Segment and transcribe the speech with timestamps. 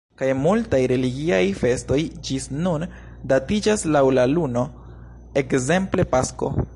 [0.19, 1.99] Kaj multaj religiaj festoj
[2.29, 2.87] ĝis nun
[3.33, 4.67] datiĝas laŭ la luno,
[5.43, 6.55] ekzemple pasko.